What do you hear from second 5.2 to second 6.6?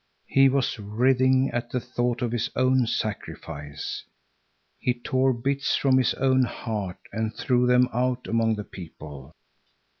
bits from his own